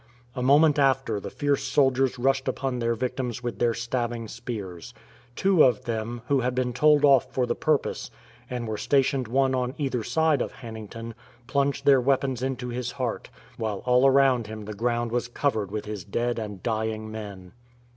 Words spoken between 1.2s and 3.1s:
fierce soldiers rushed upon their